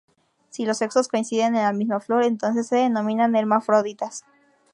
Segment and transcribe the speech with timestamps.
[0.49, 4.25] Si los sexos coinciden en la misma flor, entonces se denominan hermafroditas.